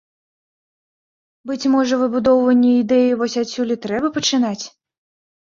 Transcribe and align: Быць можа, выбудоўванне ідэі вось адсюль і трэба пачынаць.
Быць 1.51 1.69
можа, 1.75 1.99
выбудоўванне 2.03 2.71
ідэі 2.81 3.15
вось 3.21 3.39
адсюль 3.43 3.75
і 3.77 3.81
трэба 3.85 4.07
пачынаць. 4.17 4.61